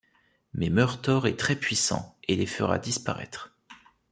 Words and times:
Mais 0.55 0.71
Meurtor 0.71 1.27
est 1.27 1.37
très 1.37 1.55
puissant, 1.55 2.17
et 2.27 2.35
les 2.35 2.47
fera 2.47 2.79
disparaître. 2.79 3.53